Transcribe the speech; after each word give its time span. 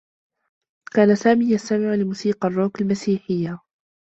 كان 0.93 1.15
سامي 1.15 1.45
يستمع 1.51 1.95
لموسيقى 1.95 2.47
الرّوك 2.47 2.81
المسيحيّة. 2.81 3.59